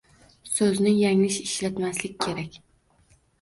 Soʻzni 0.51 0.93
yanglish 0.99 1.37
ishlatmaslik 1.43 2.17
kerak 2.27 2.59